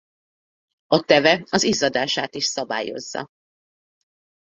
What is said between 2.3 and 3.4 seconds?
is szabályozza.